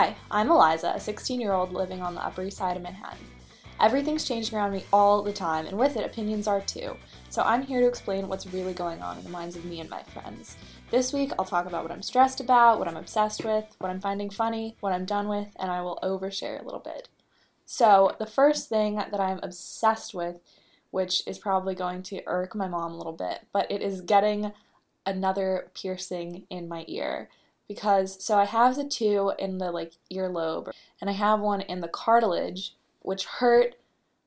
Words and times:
Hi, 0.00 0.14
I'm 0.30 0.48
Eliza, 0.48 0.92
a 0.94 1.00
16 1.00 1.40
year 1.40 1.52
old 1.52 1.72
living 1.72 2.02
on 2.02 2.14
the 2.14 2.24
Upper 2.24 2.44
East 2.44 2.58
Side 2.58 2.76
of 2.76 2.84
Manhattan. 2.84 3.26
Everything's 3.80 4.24
changing 4.24 4.56
around 4.56 4.70
me 4.70 4.84
all 4.92 5.22
the 5.22 5.32
time, 5.32 5.66
and 5.66 5.76
with 5.76 5.96
it, 5.96 6.06
opinions 6.06 6.46
are 6.46 6.60
too. 6.60 6.96
So 7.30 7.42
I'm 7.42 7.62
here 7.64 7.80
to 7.80 7.88
explain 7.88 8.28
what's 8.28 8.46
really 8.46 8.74
going 8.74 9.02
on 9.02 9.18
in 9.18 9.24
the 9.24 9.30
minds 9.30 9.56
of 9.56 9.64
me 9.64 9.80
and 9.80 9.90
my 9.90 10.04
friends. 10.04 10.56
This 10.92 11.12
week, 11.12 11.32
I'll 11.36 11.44
talk 11.44 11.66
about 11.66 11.82
what 11.82 11.90
I'm 11.90 12.02
stressed 12.02 12.38
about, 12.38 12.78
what 12.78 12.86
I'm 12.86 12.96
obsessed 12.96 13.44
with, 13.44 13.64
what 13.80 13.90
I'm 13.90 14.00
finding 14.00 14.30
funny, 14.30 14.76
what 14.78 14.92
I'm 14.92 15.04
done 15.04 15.26
with, 15.26 15.48
and 15.58 15.68
I 15.68 15.80
will 15.80 15.98
overshare 16.00 16.62
a 16.62 16.64
little 16.64 16.78
bit. 16.78 17.08
So, 17.64 18.14
the 18.20 18.24
first 18.24 18.68
thing 18.68 18.94
that 18.94 19.18
I'm 19.18 19.40
obsessed 19.42 20.14
with, 20.14 20.38
which 20.92 21.26
is 21.26 21.40
probably 21.40 21.74
going 21.74 22.04
to 22.04 22.22
irk 22.28 22.54
my 22.54 22.68
mom 22.68 22.92
a 22.92 22.98
little 22.98 23.12
bit, 23.12 23.48
but 23.52 23.68
it 23.68 23.82
is 23.82 24.00
getting 24.00 24.52
another 25.04 25.72
piercing 25.74 26.44
in 26.50 26.68
my 26.68 26.84
ear 26.86 27.30
because 27.68 28.22
so 28.24 28.38
I 28.38 28.46
have 28.46 28.76
the 28.76 28.84
two 28.84 29.32
in 29.38 29.58
the 29.58 29.70
like 29.70 29.92
earlobe 30.12 30.72
and 31.00 31.08
I 31.08 31.12
have 31.12 31.40
one 31.40 31.60
in 31.60 31.80
the 31.80 31.88
cartilage 31.88 32.74
which 33.02 33.26
hurt 33.26 33.76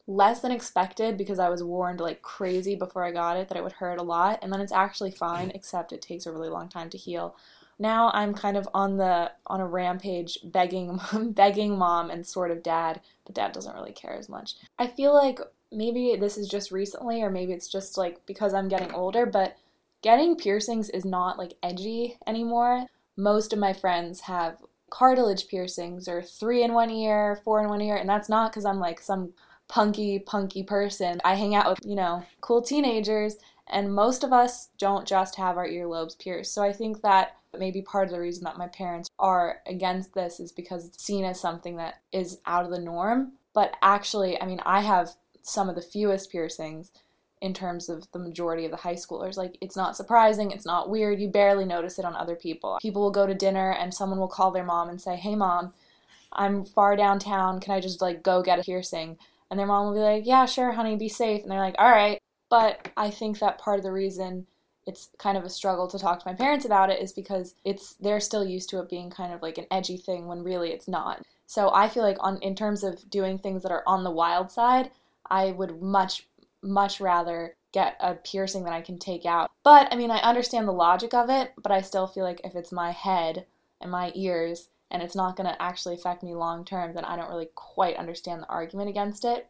less 0.07 0.41
than 0.41 0.51
expected 0.51 1.17
because 1.17 1.39
I 1.39 1.49
was 1.49 1.63
warned 1.63 1.99
like 1.99 2.21
crazy 2.21 2.75
before 2.75 3.03
I 3.03 3.11
got 3.11 3.37
it 3.37 3.49
that 3.49 3.57
it 3.57 3.63
would 3.63 3.73
hurt 3.73 3.99
a 3.99 4.03
lot 4.03 4.39
and 4.41 4.53
then 4.53 4.61
it's 4.61 4.71
actually 4.71 5.11
fine 5.11 5.47
mm-hmm. 5.47 5.55
except 5.55 5.91
it 5.91 6.01
takes 6.01 6.25
a 6.25 6.31
really 6.31 6.49
long 6.49 6.69
time 6.69 6.89
to 6.91 6.97
heal. 6.97 7.35
Now 7.79 8.11
I'm 8.13 8.35
kind 8.35 8.57
of 8.57 8.69
on 8.75 8.97
the 8.97 9.31
on 9.47 9.59
a 9.59 9.67
rampage 9.67 10.37
begging 10.43 10.99
begging 11.31 11.77
mom 11.77 12.11
and 12.11 12.25
sort 12.25 12.51
of 12.51 12.61
dad, 12.61 13.01
but 13.25 13.35
dad 13.35 13.53
doesn't 13.53 13.75
really 13.75 13.91
care 13.91 14.13
as 14.13 14.29
much. 14.29 14.55
I 14.77 14.87
feel 14.87 15.13
like 15.15 15.39
maybe 15.71 16.15
this 16.19 16.37
is 16.37 16.47
just 16.47 16.71
recently 16.71 17.23
or 17.23 17.31
maybe 17.31 17.53
it's 17.53 17.67
just 17.67 17.97
like 17.97 18.23
because 18.27 18.53
I'm 18.53 18.67
getting 18.67 18.93
older, 18.93 19.25
but 19.25 19.57
getting 20.03 20.35
piercings 20.35 20.89
is 20.89 21.05
not 21.05 21.37
like 21.37 21.53
edgy 21.63 22.17
anymore 22.27 22.87
most 23.21 23.53
of 23.53 23.59
my 23.59 23.71
friends 23.71 24.21
have 24.21 24.57
cartilage 24.89 25.47
piercings 25.47 26.07
or 26.07 26.21
three 26.21 26.63
in 26.63 26.73
one 26.73 26.89
ear, 26.89 27.39
four 27.43 27.61
in 27.61 27.69
one 27.69 27.81
ear, 27.81 27.95
and 27.95 28.09
that's 28.09 28.29
not 28.29 28.51
because 28.51 28.65
I'm 28.65 28.79
like 28.79 28.99
some 28.99 29.33
punky, 29.67 30.19
punky 30.19 30.63
person. 30.63 31.21
I 31.23 31.35
hang 31.35 31.55
out 31.55 31.69
with, 31.69 31.79
you 31.85 31.95
know, 31.95 32.23
cool 32.41 32.61
teenagers, 32.61 33.35
and 33.67 33.93
most 33.93 34.23
of 34.23 34.33
us 34.33 34.69
don't 34.77 35.07
just 35.07 35.35
have 35.35 35.57
our 35.57 35.67
earlobes 35.67 36.19
pierced. 36.19 36.53
So 36.53 36.63
I 36.63 36.73
think 36.73 37.01
that 37.01 37.37
maybe 37.57 37.81
part 37.81 38.07
of 38.07 38.11
the 38.11 38.19
reason 38.19 38.43
that 38.43 38.57
my 38.57 38.67
parents 38.67 39.09
are 39.19 39.59
against 39.67 40.13
this 40.13 40.39
is 40.39 40.51
because 40.51 40.85
it's 40.87 41.03
seen 41.03 41.23
as 41.23 41.39
something 41.39 41.77
that 41.77 42.01
is 42.11 42.39
out 42.45 42.65
of 42.65 42.71
the 42.71 42.79
norm. 42.79 43.33
But 43.53 43.75
actually, 43.81 44.41
I 44.41 44.45
mean, 44.45 44.61
I 44.65 44.81
have 44.81 45.11
some 45.41 45.69
of 45.69 45.75
the 45.75 45.81
fewest 45.81 46.31
piercings 46.31 46.91
in 47.41 47.53
terms 47.53 47.89
of 47.89 48.09
the 48.11 48.19
majority 48.19 48.65
of 48.65 48.71
the 48.71 48.77
high 48.77 48.95
schoolers. 48.95 49.35
Like, 49.35 49.57
it's 49.61 49.75
not 49.75 49.97
surprising, 49.97 50.51
it's 50.51 50.65
not 50.65 50.89
weird, 50.89 51.19
you 51.19 51.27
barely 51.27 51.65
notice 51.65 51.97
it 51.97 52.05
on 52.05 52.15
other 52.15 52.35
people. 52.35 52.77
People 52.81 53.01
will 53.01 53.11
go 53.11 53.25
to 53.25 53.33
dinner 53.33 53.71
and 53.71 53.93
someone 53.93 54.19
will 54.19 54.27
call 54.27 54.51
their 54.51 54.63
mom 54.63 54.89
and 54.89 55.01
say, 55.01 55.15
Hey, 55.15 55.35
mom, 55.35 55.73
I'm 56.31 56.63
far 56.63 56.95
downtown, 56.95 57.59
can 57.59 57.73
I 57.73 57.79
just 57.79 58.01
like 58.01 58.23
go 58.23 58.41
get 58.41 58.59
a 58.59 58.63
piercing? 58.63 59.17
And 59.49 59.59
their 59.59 59.67
mom 59.67 59.87
will 59.87 59.93
be 59.93 59.99
like, 59.99 60.25
Yeah, 60.25 60.45
sure, 60.45 60.71
honey, 60.73 60.95
be 60.95 61.09
safe. 61.09 61.41
And 61.41 61.51
they're 61.51 61.59
like, 61.59 61.75
All 61.79 61.89
right. 61.91 62.19
But 62.49 62.89
I 62.95 63.09
think 63.09 63.39
that 63.39 63.57
part 63.57 63.79
of 63.79 63.83
the 63.83 63.91
reason 63.91 64.45
it's 64.87 65.09
kind 65.17 65.37
of 65.37 65.43
a 65.43 65.49
struggle 65.49 65.87
to 65.87 65.99
talk 65.99 66.19
to 66.19 66.27
my 66.27 66.33
parents 66.33 66.65
about 66.65 66.89
it 66.89 67.01
is 67.01 67.13
because 67.13 67.55
it's 67.63 67.93
they're 67.99 68.19
still 68.19 68.45
used 68.45 68.69
to 68.69 68.79
it 68.79 68.89
being 68.89 69.09
kind 69.09 69.31
of 69.31 69.41
like 69.41 69.57
an 69.57 69.67
edgy 69.69 69.97
thing 69.97 70.27
when 70.27 70.43
really 70.43 70.71
it's 70.71 70.87
not. 70.87 71.21
So 71.45 71.71
I 71.73 71.87
feel 71.87 72.03
like 72.03 72.17
on 72.19 72.37
in 72.41 72.55
terms 72.55 72.83
of 72.83 73.09
doing 73.09 73.37
things 73.37 73.63
that 73.63 73.71
are 73.71 73.83
on 73.85 74.03
the 74.03 74.11
wild 74.11 74.51
side, 74.51 74.89
I 75.29 75.51
would 75.51 75.81
much 75.81 76.27
much 76.61 76.99
rather 76.99 77.55
get 77.71 77.95
a 77.99 78.15
piercing 78.15 78.63
that 78.65 78.73
I 78.73 78.81
can 78.81 78.99
take 78.99 79.25
out. 79.25 79.49
But 79.63 79.87
I 79.91 79.95
mean, 79.95 80.11
I 80.11 80.17
understand 80.17 80.67
the 80.67 80.73
logic 80.73 81.13
of 81.13 81.29
it, 81.29 81.53
but 81.61 81.71
I 81.71 81.81
still 81.81 82.07
feel 82.07 82.23
like 82.23 82.41
if 82.43 82.55
it's 82.55 82.71
my 82.71 82.91
head 82.91 83.45
and 83.79 83.91
my 83.91 84.11
ears 84.15 84.69
and 84.89 85.01
it's 85.01 85.15
not 85.15 85.37
going 85.37 85.47
to 85.47 85.61
actually 85.61 85.95
affect 85.95 86.21
me 86.21 86.35
long 86.35 86.65
term, 86.65 86.93
then 86.93 87.05
I 87.05 87.15
don't 87.15 87.29
really 87.29 87.49
quite 87.55 87.95
understand 87.95 88.41
the 88.41 88.49
argument 88.49 88.89
against 88.89 89.23
it. 89.23 89.47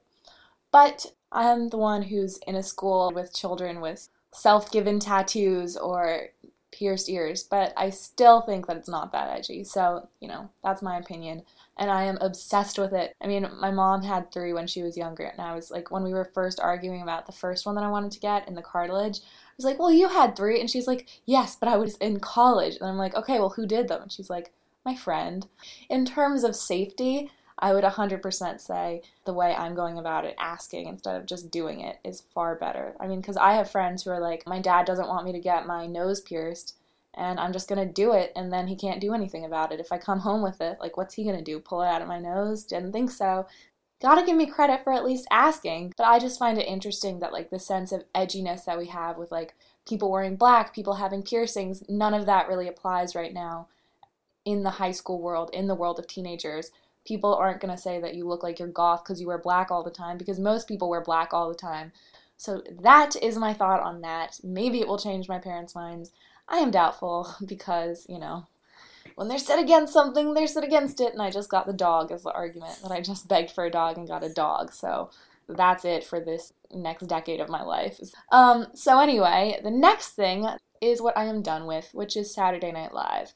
But 0.72 1.14
I'm 1.32 1.70
the 1.70 1.78
one 1.78 2.04
who's 2.04 2.38
in 2.48 2.56
a 2.56 2.64
school 2.64 3.12
with 3.14 3.34
children 3.34 3.82
with 3.82 4.08
self 4.34 4.72
given 4.72 5.00
tattoos 5.00 5.76
or 5.76 6.30
pierced 6.72 7.10
ears, 7.10 7.44
but 7.44 7.74
I 7.76 7.90
still 7.90 8.42
think 8.42 8.68
that 8.68 8.78
it's 8.78 8.90
not 8.90 9.12
that 9.12 9.38
edgy. 9.38 9.64
So, 9.64 10.08
you 10.20 10.28
know, 10.28 10.50
that's 10.64 10.82
my 10.82 10.98
opinion 10.98 11.44
and 11.82 11.90
I 11.90 12.04
am 12.04 12.20
obsessed 12.22 12.78
with 12.78 12.94
it. 12.94 13.16
I 13.22 13.26
mean, 13.28 13.50
my 13.60 13.72
mom 13.72 14.04
had 14.04 14.32
three 14.32 14.54
when 14.54 14.68
she 14.68 14.84
was 14.84 14.96
younger, 14.96 15.24
and 15.24 15.42
I 15.42 15.56
was 15.56 15.72
like, 15.72 15.90
when 15.90 16.04
we 16.04 16.14
were 16.14 16.26
first 16.26 16.60
arguing 16.60 17.02
about 17.02 17.26
the 17.26 17.32
first 17.32 17.66
one 17.66 17.74
that 17.74 17.84
I 17.84 17.90
wanted 17.90 18.12
to 18.12 18.20
get 18.20 18.48
in 18.48 18.54
the 18.54 18.62
cartilage, 18.62 19.20
I 19.20 19.54
was 19.58 19.66
like, 19.66 19.80
well, 19.80 19.92
you 19.92 20.08
had 20.08 20.36
three, 20.36 20.60
and 20.60 20.70
she's 20.70 20.86
like, 20.86 21.08
yes, 21.26 21.56
but 21.56 21.68
I 21.68 21.78
was 21.78 21.96
in 21.98 22.20
college, 22.20 22.76
and 22.80 22.88
I'm 22.88 22.98
like, 22.98 23.16
okay, 23.16 23.40
well, 23.40 23.50
who 23.50 23.66
did 23.66 23.88
them? 23.88 24.04
And 24.04 24.12
she's 24.12 24.30
like, 24.30 24.52
my 24.86 24.96
friend. 24.96 25.48
In 25.90 26.06
terms 26.06 26.44
of 26.44 26.56
safety, 26.56 27.32
I 27.62 27.74
would 27.74 27.84
100% 27.84 28.60
say 28.60 29.04
the 29.26 29.34
way 29.34 29.54
I'm 29.54 29.76
going 29.76 29.98
about 29.98 30.26
it, 30.26 30.36
asking 30.40 30.88
instead 30.88 31.16
of 31.16 31.28
just 31.28 31.52
doing 31.52 31.82
it, 31.82 32.00
is 32.04 32.24
far 32.34 32.56
better. 32.56 32.96
I 33.00 33.08
mean, 33.08 33.22
because 33.22 33.38
I 33.38 33.54
have 33.54 33.70
friends 33.70 34.04
who 34.04 34.10
are 34.10 34.20
like, 34.20 34.48
my 34.48 34.60
dad 34.60 34.86
doesn't 34.86 35.08
want 35.08 35.26
me 35.26 35.32
to 35.32 35.40
get 35.40 35.68
my 35.68 35.86
nose 35.86 36.22
pierced 36.22 36.76
and 37.14 37.40
I'm 37.40 37.52
just 37.52 37.68
gonna 37.68 37.86
do 37.86 38.14
it, 38.14 38.32
and 38.36 38.54
then 38.54 38.68
he 38.68 38.76
can't 38.76 39.02
do 39.02 39.14
anything 39.14 39.44
about 39.44 39.72
it. 39.72 39.80
If 39.80 39.92
I 39.92 39.98
come 39.98 40.20
home 40.20 40.42
with 40.42 40.62
it, 40.62 40.78
like, 40.80 40.96
what's 40.96 41.16
he 41.16 41.26
gonna 41.26 41.42
do? 41.42 41.60
Pull 41.60 41.82
it 41.82 41.88
out 41.88 42.02
of 42.02 42.08
my 42.08 42.20
nose? 42.20 42.64
Didn't 42.64 42.94
think 42.94 43.12
so. 43.12 43.48
Gotta 44.02 44.26
give 44.26 44.38
me 44.38 44.46
credit 44.46 44.84
for 44.84 44.94
at 44.94 45.04
least 45.04 45.28
asking. 45.30 45.94
But 45.98 46.06
I 46.06 46.20
just 46.20 46.40
find 46.40 46.58
it 46.58 46.68
interesting 46.68 47.20
that, 47.20 47.34
like, 47.34 47.50
the 47.50 47.60
sense 47.60 47.92
of 47.92 48.06
edginess 48.16 48.64
that 48.66 48.78
we 48.78 48.88
have 48.88 49.18
with, 49.18 49.32
like, 49.32 49.56
people 49.86 50.10
wearing 50.10 50.38
black, 50.38 50.74
people 50.74 50.96
having 50.96 51.22
piercings, 51.22 51.84
none 51.90 52.14
of 52.14 52.26
that 52.28 52.48
really 52.48 52.68
applies 52.68 53.14
right 53.14 53.34
now 53.34 53.68
in 54.46 54.64
the 54.64 54.72
high 54.72 54.92
school 54.92 55.20
world, 55.20 55.50
in 55.54 55.68
the 55.68 55.76
world 55.76 56.00
of 56.00 56.08
teenagers. 56.08 56.72
People 57.06 57.36
aren't 57.36 57.62
gonna 57.62 57.78
say 57.78 58.00
that 58.00 58.16
you 58.16 58.28
look 58.28 58.44
like 58.44 58.60
you're 58.60 58.68
goth 58.68 59.04
because 59.04 59.20
you 59.20 59.28
wear 59.28 59.38
black 59.38 59.72
all 59.72 59.84
the 59.84 59.92
time, 59.92 60.18
because 60.18 60.40
most 60.40 60.68
people 60.68 60.90
wear 60.90 61.02
black 61.02 61.34
all 61.34 61.50
the 61.50 61.56
time. 61.56 61.92
So 62.38 62.64
that 62.82 63.16
is 63.22 63.38
my 63.38 63.54
thought 63.54 63.82
on 63.82 64.02
that. 64.02 64.40
Maybe 64.44 64.80
it 64.80 64.88
will 64.88 64.98
change 64.98 65.30
my 65.30 65.38
parents' 65.38 65.76
minds. 65.76 66.12
I 66.48 66.58
am 66.58 66.72
doubtful 66.72 67.36
because, 67.46 68.06
you 68.10 68.18
know, 68.18 68.48
when 69.16 69.28
they're 69.28 69.38
set 69.38 69.60
against 69.60 69.94
something, 69.94 70.34
they're 70.34 70.48
set 70.48 70.64
against 70.64 71.02
it. 71.02 71.14
And 71.14 71.22
I 71.22 71.30
just 71.30 71.50
got 71.50 71.68
the 71.68 71.74
dog 71.74 72.12
as 72.12 72.24
the 72.24 72.32
argument 72.32 72.80
that 72.82 72.92
I 72.92 73.02
just 73.02 73.28
begged 73.28 73.52
for 73.52 73.66
a 73.66 73.70
dog 73.70 73.98
and 73.98 74.08
got 74.08 74.24
a 74.24 74.34
dog. 74.34 74.74
So 74.74 75.12
that's 75.48 75.86
it 75.86 76.04
for 76.04 76.20
this 76.20 76.52
next 76.74 77.08
decade 77.08 77.40
of 77.40 77.50
my 77.50 77.62
life. 77.62 78.00
Um, 78.32 78.68
so, 78.74 79.00
anyway, 79.00 79.60
the 79.64 79.72
next 79.72 80.10
thing 80.10 80.48
is 80.82 81.02
what 81.02 81.18
I 81.18 81.26
am 81.26 81.44
done 81.44 81.68
with, 81.68 81.90
which 81.94 82.18
is 82.18 82.34
Saturday 82.34 82.72
Night 82.72 82.94
Live, 82.94 83.34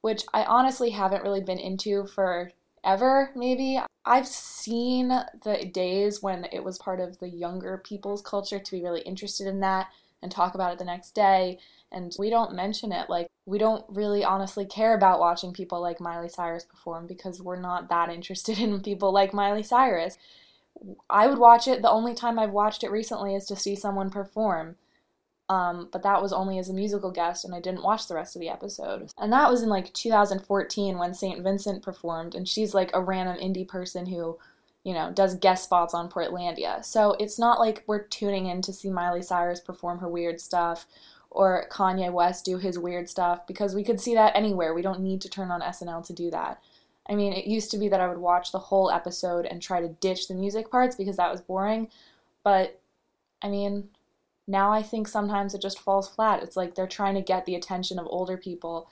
which 0.00 0.24
I 0.34 0.44
honestly 0.44 0.90
haven't 0.90 1.22
really 1.22 1.40
been 1.40 1.58
into 1.58 2.06
for 2.06 2.50
ever, 2.84 3.30
maybe. 3.34 3.80
I've 4.04 4.26
seen 4.26 5.08
the 5.08 5.70
days 5.72 6.22
when 6.22 6.46
it 6.52 6.64
was 6.64 6.78
part 6.78 7.00
of 7.00 7.18
the 7.18 7.28
younger 7.28 7.78
people's 7.78 8.22
culture 8.22 8.58
to 8.58 8.70
be 8.70 8.82
really 8.82 9.02
interested 9.02 9.46
in 9.46 9.60
that 9.60 9.88
and 10.22 10.30
talk 10.32 10.54
about 10.54 10.72
it 10.72 10.78
the 10.78 10.84
next 10.84 11.14
day 11.14 11.58
and 11.92 12.14
we 12.18 12.30
don't 12.30 12.54
mention 12.54 12.92
it. 12.92 13.10
Like, 13.10 13.28
we 13.46 13.58
don't 13.58 13.84
really 13.88 14.24
honestly 14.24 14.64
care 14.64 14.94
about 14.94 15.20
watching 15.20 15.52
people 15.52 15.80
like 15.80 16.00
Miley 16.00 16.28
Cyrus 16.28 16.64
perform 16.64 17.06
because 17.06 17.42
we're 17.42 17.60
not 17.60 17.88
that 17.88 18.08
interested 18.14 18.58
in 18.58 18.80
people 18.80 19.12
like 19.12 19.34
Miley 19.34 19.62
Cyrus. 19.62 20.16
I 21.08 21.26
would 21.26 21.38
watch 21.38 21.66
it. 21.66 21.82
The 21.82 21.90
only 21.90 22.14
time 22.14 22.38
I've 22.38 22.52
watched 22.52 22.84
it 22.84 22.90
recently 22.90 23.34
is 23.34 23.44
to 23.46 23.56
see 23.56 23.74
someone 23.74 24.10
perform. 24.10 24.76
Um, 25.50 25.88
but 25.90 26.04
that 26.04 26.22
was 26.22 26.32
only 26.32 26.60
as 26.60 26.68
a 26.68 26.72
musical 26.72 27.10
guest, 27.10 27.44
and 27.44 27.52
I 27.52 27.60
didn't 27.60 27.82
watch 27.82 28.06
the 28.06 28.14
rest 28.14 28.36
of 28.36 28.40
the 28.40 28.48
episode. 28.48 29.10
And 29.18 29.32
that 29.32 29.50
was 29.50 29.62
in 29.62 29.68
like 29.68 29.92
2014 29.92 30.96
when 30.96 31.12
St. 31.12 31.42
Vincent 31.42 31.82
performed, 31.82 32.36
and 32.36 32.48
she's 32.48 32.72
like 32.72 32.92
a 32.94 33.02
random 33.02 33.36
indie 33.36 33.66
person 33.66 34.06
who, 34.06 34.38
you 34.84 34.94
know, 34.94 35.10
does 35.12 35.34
guest 35.34 35.64
spots 35.64 35.92
on 35.92 36.08
Portlandia. 36.08 36.84
So 36.84 37.16
it's 37.18 37.36
not 37.36 37.58
like 37.58 37.82
we're 37.88 38.06
tuning 38.06 38.46
in 38.46 38.62
to 38.62 38.72
see 38.72 38.90
Miley 38.90 39.22
Cyrus 39.22 39.58
perform 39.58 39.98
her 39.98 40.08
weird 40.08 40.40
stuff 40.40 40.86
or 41.30 41.66
Kanye 41.68 42.12
West 42.12 42.44
do 42.44 42.58
his 42.58 42.78
weird 42.78 43.08
stuff 43.08 43.44
because 43.48 43.74
we 43.74 43.82
could 43.82 44.00
see 44.00 44.14
that 44.14 44.36
anywhere. 44.36 44.72
We 44.72 44.82
don't 44.82 45.00
need 45.00 45.20
to 45.22 45.28
turn 45.28 45.50
on 45.50 45.62
SNL 45.62 46.06
to 46.06 46.12
do 46.12 46.30
that. 46.30 46.62
I 47.08 47.16
mean, 47.16 47.32
it 47.32 47.46
used 47.46 47.72
to 47.72 47.78
be 47.78 47.88
that 47.88 48.00
I 48.00 48.08
would 48.08 48.18
watch 48.18 48.52
the 48.52 48.58
whole 48.60 48.92
episode 48.92 49.46
and 49.46 49.60
try 49.60 49.80
to 49.80 49.88
ditch 49.88 50.28
the 50.28 50.34
music 50.34 50.70
parts 50.70 50.94
because 50.94 51.16
that 51.16 51.32
was 51.32 51.40
boring, 51.40 51.88
but 52.44 52.80
I 53.42 53.48
mean, 53.48 53.88
now 54.50 54.72
I 54.72 54.82
think 54.82 55.06
sometimes 55.06 55.54
it 55.54 55.62
just 55.62 55.78
falls 55.78 56.08
flat. 56.08 56.42
It's 56.42 56.56
like 56.56 56.74
they're 56.74 56.86
trying 56.86 57.14
to 57.14 57.22
get 57.22 57.46
the 57.46 57.54
attention 57.54 57.98
of 57.98 58.06
older 58.10 58.36
people, 58.36 58.90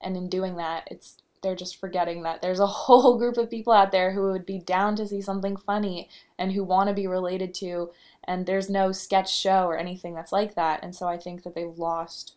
and 0.00 0.16
in 0.16 0.28
doing 0.28 0.56
that, 0.56 0.86
it's 0.90 1.16
they're 1.42 1.56
just 1.56 1.80
forgetting 1.80 2.22
that 2.22 2.42
there's 2.42 2.60
a 2.60 2.66
whole 2.86 3.18
group 3.18 3.36
of 3.36 3.50
people 3.50 3.72
out 3.72 3.92
there 3.92 4.12
who 4.12 4.30
would 4.30 4.46
be 4.46 4.58
down 4.58 4.94
to 4.96 5.06
see 5.06 5.20
something 5.20 5.56
funny 5.56 6.08
and 6.38 6.52
who 6.52 6.62
want 6.62 6.88
to 6.88 6.94
be 6.94 7.06
related 7.06 7.52
to 7.54 7.90
and 8.24 8.46
there's 8.46 8.70
no 8.70 8.92
sketch 8.92 9.34
show 9.34 9.64
or 9.64 9.76
anything 9.76 10.14
that's 10.14 10.32
like 10.32 10.54
that 10.54 10.80
and 10.82 10.94
so 10.94 11.08
i 11.08 11.16
think 11.16 11.42
that 11.42 11.54
they've 11.54 11.78
lost 11.78 12.34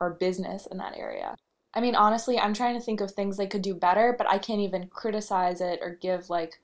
our 0.00 0.10
business 0.10 0.66
in 0.66 0.78
that 0.78 0.96
area 0.96 1.36
i 1.74 1.80
mean 1.80 1.94
honestly 1.94 2.38
i'm 2.38 2.54
trying 2.54 2.74
to 2.74 2.84
think 2.84 3.00
of 3.00 3.10
things 3.10 3.36
they 3.36 3.46
could 3.46 3.62
do 3.62 3.74
better 3.74 4.14
but 4.16 4.28
i 4.28 4.38
can't 4.38 4.60
even 4.60 4.88
criticize 4.88 5.60
it 5.60 5.78
or 5.80 5.98
give 6.00 6.28
like 6.28 6.60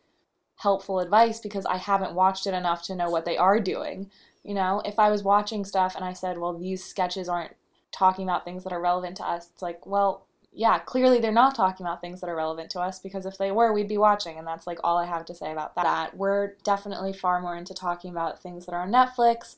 helpful 0.57 0.99
advice 0.99 1.39
because 1.39 1.65
i 1.67 1.77
haven't 1.77 2.15
watched 2.15 2.47
it 2.47 2.55
enough 2.55 2.83
to 2.83 2.97
know 2.97 3.09
what 3.09 3.25
they 3.25 3.37
are 3.37 3.61
doing 3.61 4.11
you 4.49 4.55
know 4.55 4.83
if 4.85 4.99
i 4.99 5.11
was 5.11 5.23
watching 5.23 5.65
stuff 5.65 5.95
and 5.95 6.05
i 6.05 6.13
said 6.13 6.39
well 6.39 6.57
these 6.57 6.85
sketches 6.85 7.29
aren't 7.29 7.55
talking 7.93 8.25
about 8.25 8.45
things 8.45 8.65
that 8.65 8.73
are 8.73 8.81
relevant 8.81 9.17
to 9.17 9.25
us 9.25 9.51
it's 9.53 9.63
like 9.63 9.87
well 9.87 10.27
yeah, 10.53 10.79
clearly 10.79 11.21
they're 11.21 11.31
not 11.31 11.55
talking 11.55 11.87
about 11.87 12.01
things 12.01 12.21
that 12.21 12.29
are 12.29 12.37
relevant 12.37 12.71
to 12.71 12.81
us 12.81 12.99
because 12.99 13.27
if 13.27 13.39
they 13.39 13.53
were, 13.53 13.73
we'd 13.73 13.89
be 13.89 13.99
watching. 13.99 14.39
And 14.39 14.47
that's 14.47 14.67
like 14.67 14.79
all 14.83 14.99
I 14.99 15.07
have 15.07 15.25
to 15.27 15.35
say 15.35 15.53
about 15.53 15.75
that. 15.77 16.17
We're 16.17 16.55
definitely 16.65 17.13
far 17.13 17.41
more 17.41 17.57
into 17.57 17.75
talking 17.75 18.11
about 18.11 18.43
things 18.43 18.67
that 18.67 18.75
are 18.75 18.83
on 18.83 18.91
Netflix. 18.91 19.57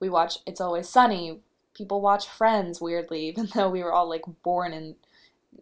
We 0.00 0.08
watch 0.08 0.38
It's 0.46 0.60
Always 0.60 0.88
Sunny. 0.88 1.40
People 1.74 2.00
watch 2.00 2.28
Friends, 2.28 2.80
weirdly, 2.80 3.26
even 3.28 3.50
though 3.54 3.68
we 3.68 3.82
were 3.82 3.92
all 3.92 4.08
like 4.08 4.24
born 4.42 4.72
in 4.72 4.96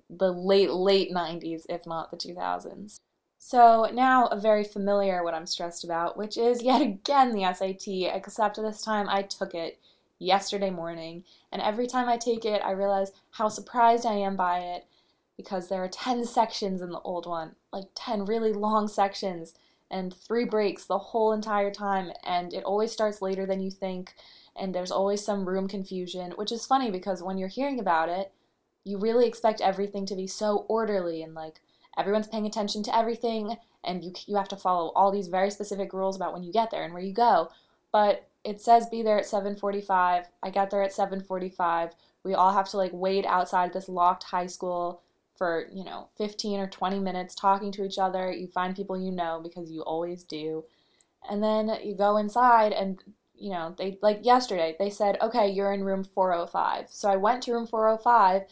the 0.09 0.33
late, 0.33 0.71
late 0.71 1.11
90s, 1.11 1.63
if 1.69 1.87
not 1.87 2.11
the 2.11 2.17
2000s. 2.17 2.99
So 3.49 3.89
now 3.93 4.27
a 4.27 4.41
very 4.41 4.65
familiar 4.65 5.23
what 5.23 5.33
I'm 5.33 5.47
stressed 5.47 5.85
about, 5.85 6.17
which 6.17 6.37
is 6.37 6.65
yet 6.65 6.83
again 6.83 7.31
the 7.31 7.45
SAT, 7.45 8.13
except 8.13 8.57
this 8.57 8.83
time 8.83 9.09
I 9.09 9.23
took 9.23 9.55
it 9.55 9.79
yesterday 10.19 10.71
morning. 10.71 11.23
And 11.53 11.63
every 11.63 11.87
time 11.87 12.09
I 12.09 12.17
take 12.17 12.45
it, 12.45 12.61
I 12.65 12.73
realize 12.73 13.13
how 13.31 13.49
surprised 13.49 14.05
I 14.05 14.15
am 14.15 14.35
by 14.35 14.59
it 14.59 14.87
because 15.37 15.69
there 15.69 15.85
are 15.85 15.89
10 15.89 16.25
sections 16.25 16.83
in 16.83 16.91
the 16.91 16.99
old 17.03 17.25
one, 17.25 17.55
like 17.73 17.85
10 17.95 18.25
really 18.25 18.53
long 18.53 18.89
sections 18.89 19.55
and 19.93 20.13
three 20.13 20.45
breaks 20.45 20.85
the 20.85 20.99
whole 20.99 21.33
entire 21.33 21.71
time. 21.71 22.11
And 22.25 22.53
it 22.53 22.65
always 22.65 22.91
starts 22.91 23.23
later 23.23 23.47
than 23.47 23.61
you 23.61 23.71
think. 23.71 24.17
And 24.57 24.75
there's 24.75 24.91
always 24.91 25.25
some 25.25 25.49
room 25.49 25.69
confusion, 25.69 26.33
which 26.33 26.51
is 26.51 26.67
funny 26.67 26.91
because 26.91 27.23
when 27.23 27.39
you're 27.39 27.47
hearing 27.47 27.79
about 27.79 28.09
it, 28.09 28.33
you 28.83 28.99
really 28.99 29.29
expect 29.29 29.61
everything 29.61 30.05
to 30.07 30.17
be 30.17 30.27
so 30.27 30.67
orderly 30.69 31.23
and 31.23 31.33
like 31.33 31.61
everyone's 31.97 32.29
paying 32.29 32.47
attention 32.47 32.83
to 32.85 32.97
everything 32.97 33.57
and 33.85 34.05
you 34.05 34.13
you 34.27 34.37
have 34.37 34.49
to 34.49 34.57
follow 34.57 34.93
all 34.95 35.11
these 35.11 35.29
very 35.29 35.51
specific 35.51 35.93
rules 35.93 36.17
about 36.17 36.33
when 36.33 36.43
you 36.43 36.53
get 36.53 36.71
there 36.71 36.85
and 36.85 36.93
where 36.93 37.03
you 37.03 37.13
go. 37.13 37.51
But 37.93 38.29
it 38.45 38.61
says 38.61 38.87
be 38.89 39.03
there 39.03 39.19
at 39.19 39.27
7:45. 39.27 40.27
I 40.43 40.51
got 40.51 40.71
there 40.71 40.83
at 40.83 40.93
7:45. 40.93 41.93
We 42.23 42.35
all 42.35 42.53
have 42.53 42.69
to 42.71 42.77
like 42.77 42.93
wait 42.93 43.25
outside 43.27 43.73
this 43.73 43.89
locked 43.89 44.25
high 44.25 44.47
school 44.47 45.03
for, 45.37 45.69
you 45.73 45.85
know, 45.85 46.09
15 46.17 46.61
or 46.61 46.67
20 46.67 46.99
minutes 46.99 47.35
talking 47.35 47.71
to 47.73 47.85
each 47.85 47.99
other. 47.99 48.33
You 48.33 48.49
find 48.49 48.75
people 48.75 48.99
you 48.99 49.13
know 49.13 49.41
because 49.43 49.71
you 49.71 49.83
always 49.83 50.25
do. 50.25 50.65
And 51.29 51.43
then 51.43 51.79
you 51.85 51.95
go 51.95 52.17
inside 52.17 52.73
and 52.73 53.03
you 53.39 53.51
know, 53.51 53.75
they 53.77 53.99
like 54.03 54.25
yesterday, 54.25 54.77
they 54.79 54.91
said, 54.91 55.19
"Okay, 55.21 55.49
you're 55.49 55.73
in 55.73 55.85
room 55.85 56.05
405." 56.05 56.91
So 56.91 57.09
I 57.11 57.17
went 57.17 57.43
to 57.45 57.53
room 57.53 57.67
405 57.67 58.47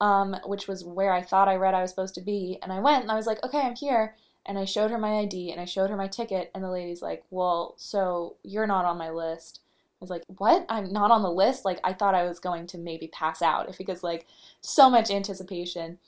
um, 0.00 0.36
which 0.44 0.66
was 0.66 0.84
where 0.84 1.12
I 1.12 1.22
thought 1.22 1.48
I 1.48 1.56
read 1.56 1.74
I 1.74 1.82
was 1.82 1.90
supposed 1.90 2.14
to 2.14 2.20
be. 2.20 2.58
And 2.62 2.72
I 2.72 2.80
went 2.80 3.02
and 3.02 3.10
I 3.10 3.16
was 3.16 3.26
like, 3.26 3.42
okay, 3.44 3.60
I'm 3.60 3.76
here 3.76 4.14
and 4.46 4.58
I 4.58 4.64
showed 4.64 4.90
her 4.90 4.98
my 4.98 5.18
ID 5.18 5.52
and 5.52 5.60
I 5.60 5.64
showed 5.64 5.90
her 5.90 5.96
my 5.96 6.08
ticket, 6.08 6.50
and 6.54 6.64
the 6.64 6.70
lady's 6.70 7.02
like, 7.02 7.22
Well, 7.30 7.74
so 7.76 8.36
you're 8.42 8.66
not 8.66 8.84
on 8.84 8.98
my 8.98 9.10
list. 9.10 9.60
I 10.00 10.04
was 10.04 10.10
like, 10.10 10.24
What? 10.38 10.66
I'm 10.68 10.92
not 10.92 11.10
on 11.10 11.22
the 11.22 11.30
list? 11.30 11.64
Like, 11.64 11.78
I 11.84 11.92
thought 11.92 12.14
I 12.14 12.24
was 12.24 12.40
going 12.40 12.66
to 12.68 12.78
maybe 12.78 13.08
pass 13.08 13.42
out 13.42 13.68
if 13.68 13.78
because, 13.78 14.02
like, 14.02 14.26
so 14.60 14.88
much 14.88 15.10
anticipation. 15.10 15.98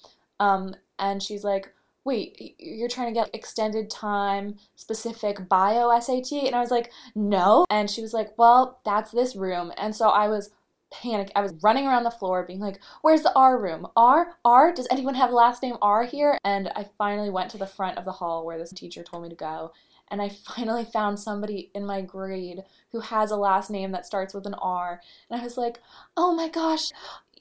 Um, 0.40 0.74
and 0.98 1.22
she's 1.22 1.44
like, 1.44 1.72
Wait, 2.04 2.56
you're 2.58 2.88
trying 2.88 3.14
to 3.14 3.20
get 3.20 3.30
extended 3.34 3.90
time 3.90 4.56
specific 4.76 5.48
bio 5.48 5.96
SAT? 6.00 6.32
And 6.32 6.54
I 6.54 6.60
was 6.60 6.70
like, 6.70 6.90
No. 7.14 7.66
And 7.70 7.90
she 7.90 8.00
was 8.00 8.14
like, 8.14 8.36
Well, 8.38 8.80
that's 8.84 9.12
this 9.12 9.36
room. 9.36 9.72
And 9.76 9.94
so 9.94 10.08
I 10.08 10.28
was 10.28 10.50
panic. 10.92 11.32
I 11.34 11.40
was 11.40 11.54
running 11.62 11.86
around 11.86 12.04
the 12.04 12.10
floor 12.10 12.44
being 12.44 12.60
like, 12.60 12.80
Where's 13.00 13.22
the 13.22 13.34
R 13.34 13.60
room? 13.60 13.88
R? 13.96 14.36
R? 14.44 14.72
Does 14.72 14.88
anyone 14.90 15.14
have 15.14 15.30
last 15.32 15.62
name 15.62 15.76
R 15.82 16.04
here? 16.04 16.38
And 16.44 16.70
I 16.76 16.86
finally 16.98 17.30
went 17.30 17.50
to 17.52 17.58
the 17.58 17.66
front 17.66 17.98
of 17.98 18.04
the 18.04 18.12
hall 18.12 18.44
where 18.44 18.58
this 18.58 18.72
teacher 18.72 19.02
told 19.02 19.22
me 19.22 19.28
to 19.28 19.34
go. 19.34 19.72
And 20.08 20.20
I 20.20 20.28
finally 20.56 20.84
found 20.84 21.18
somebody 21.18 21.70
in 21.74 21.84
my 21.84 22.02
grade 22.02 22.62
who 22.92 23.00
has 23.00 23.30
a 23.30 23.36
last 23.36 23.70
name 23.70 23.92
that 23.92 24.06
starts 24.06 24.34
with 24.34 24.46
an 24.46 24.54
R. 24.54 25.00
And 25.30 25.40
I 25.40 25.44
was 25.44 25.56
like, 25.56 25.80
Oh 26.16 26.34
my 26.34 26.48
gosh, 26.48 26.90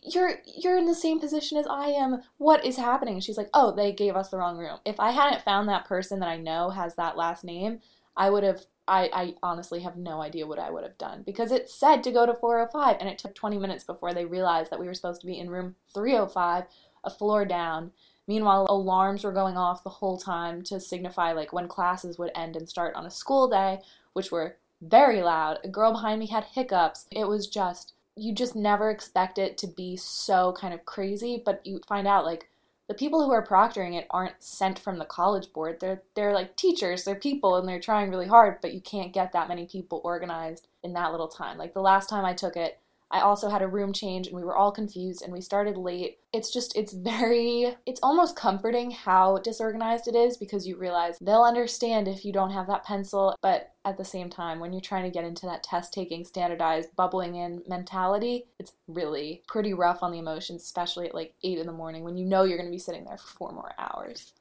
you're 0.04 0.36
you're 0.58 0.78
in 0.78 0.86
the 0.86 0.96
same 0.96 1.20
position 1.20 1.58
as 1.58 1.68
I 1.68 1.88
am. 1.88 2.22
What 2.38 2.66
is 2.66 2.78
happening? 2.78 3.20
She's 3.20 3.38
like, 3.38 3.50
"Oh, 3.54 3.72
they 3.72 3.92
gave 3.92 4.16
us 4.16 4.30
the 4.30 4.38
wrong 4.38 4.58
room." 4.58 4.80
If 4.84 5.00
I 5.00 5.12
hadn't 5.12 5.44
found 5.44 5.70
that 5.70 5.86
person 5.86 6.20
that 6.20 6.30
I 6.30 6.38
know 6.38 6.72
has 6.72 6.96
that 6.96 7.18
last 7.18 7.44
name, 7.44 7.82
I 8.16 8.30
would 8.30 8.44
have 8.44 8.66
I, 8.92 9.10
I 9.14 9.36
honestly 9.42 9.80
have 9.84 9.96
no 9.96 10.22
idea 10.22 10.46
what 10.46 10.60
I 10.60 10.70
would 10.70 10.84
have 10.84 10.98
done 10.98 11.24
because 11.26 11.54
it 11.54 11.70
said 11.70 12.04
to 12.04 12.12
go 12.12 12.26
to 12.26 12.34
405 12.34 12.98
and 13.00 13.08
it 13.08 13.18
took 13.18 13.34
20 13.34 13.58
minutes 13.58 13.86
before 13.86 14.14
they 14.14 14.26
realized 14.26 14.70
that 14.70 14.82
we 14.82 14.86
were 14.86 14.94
supposed 14.94 15.22
to 15.22 15.28
be 15.28 15.40
in 15.40 15.50
room 15.50 15.76
305, 15.94 16.66
a 17.06 17.10
floor 17.10 17.46
down. 17.46 17.92
Meanwhile, 18.28 18.68
alarms 18.70 19.24
were 19.24 19.32
going 19.32 19.56
off 19.56 19.86
the 19.86 19.90
whole 19.90 20.18
time 20.18 20.62
to 20.64 20.82
signify 20.82 21.32
like 21.32 21.54
when 21.54 21.70
classes 21.70 22.20
would 22.20 22.32
end 22.36 22.58
and 22.58 22.68
start 22.68 22.94
on 22.96 23.06
a 23.06 23.10
school 23.10 23.48
day, 23.50 23.80
which 24.12 24.30
were 24.30 24.58
very 24.82 25.22
loud. 25.22 25.60
A 25.64 25.70
girl 25.70 25.94
behind 25.94 26.20
me 26.20 26.28
had 26.28 26.44
hiccups. 26.44 27.08
It 27.12 27.30
was 27.30 27.48
just 27.48 27.94
you 28.18 28.34
just 28.36 28.58
never 28.58 28.90
expect 28.90 29.38
it 29.38 29.58
to 29.60 29.68
be 29.68 29.96
so 29.96 30.52
kind 30.52 30.74
of 30.74 30.84
crazy, 30.84 31.42
but 31.44 31.66
you 31.66 31.80
find 31.88 32.06
out 32.06 32.26
like 32.26 32.50
the 32.92 32.98
people 32.98 33.24
who 33.24 33.32
are 33.32 33.46
proctoring 33.46 33.98
it 33.98 34.06
aren't 34.10 34.44
sent 34.44 34.78
from 34.78 34.98
the 34.98 35.06
college 35.06 35.54
board. 35.54 35.80
They're 35.80 36.04
they're 36.14 36.34
like 36.34 36.58
teachers, 36.58 37.06
they're 37.06 37.16
people 37.16 37.56
and 37.56 37.66
they're 37.66 37.80
trying 37.80 38.10
really 38.10 38.28
hard, 38.28 38.58
but 38.62 38.74
you 38.74 38.82
can't 38.82 39.14
get 39.14 39.32
that 39.32 39.48
many 39.48 39.66
people 39.66 40.02
organized 40.04 40.68
in 40.84 40.92
that 40.92 41.12
little 41.12 41.30
time. 41.30 41.58
Like 41.58 41.74
the 41.74 41.80
last 41.80 42.10
time 42.10 42.26
I 42.26 42.34
took 42.34 42.58
it, 42.58 42.80
I 43.12 43.20
also 43.20 43.50
had 43.50 43.62
a 43.62 43.68
room 43.68 43.92
change 43.92 44.28
and 44.28 44.36
we 44.36 44.44
were 44.44 44.56
all 44.56 44.72
confused 44.72 45.22
and 45.22 45.34
we 45.34 45.42
started 45.42 45.76
late. 45.76 46.20
It's 46.32 46.52
just, 46.52 46.76
it's 46.78 46.94
very, 46.94 47.76
it's 47.86 48.00
almost 48.02 48.38
comforting 48.38 48.92
how 48.92 49.40
disorganized 49.40 50.08
it 50.08 50.16
is 50.16 50.38
because 50.38 50.66
you 50.66 50.78
realize 50.78 51.18
they'll 51.20 51.44
understand 51.44 52.08
if 52.08 52.24
you 52.24 52.32
don't 52.32 52.52
have 52.52 52.68
that 52.68 52.86
pencil. 52.86 53.36
But 53.42 53.74
at 53.84 53.98
the 53.98 54.06
same 54.06 54.30
time, 54.30 54.60
when 54.60 54.72
you're 54.72 54.82
trying 54.82 55.04
to 55.04 55.10
get 55.10 55.26
into 55.26 55.46
that 55.48 55.64
test 55.64 55.94
taking, 55.94 56.24
standardized, 56.24 56.96
bubbling 56.96 57.36
in 57.36 57.64
mentality, 57.68 58.46
it's 58.60 58.72
really 58.88 59.44
pretty 59.48 59.74
rough 59.74 60.02
on 60.02 60.12
the 60.12 60.20
emotions, 60.20 60.64
especially 60.64 61.08
at 61.08 61.16
like 61.16 61.34
8 61.44 61.58
in 61.58 61.68
the 61.68 61.74
morning 61.74 62.06
when 62.06 62.16
you 62.16 62.26
know 62.26 62.44
you're 62.44 62.58
going 62.58 62.70
to 62.70 62.76
be 62.76 62.80
sitting 62.80 63.04
there 63.04 63.18
for 63.18 63.28
four 63.28 63.52
more 63.52 63.74
hours. 63.78 64.32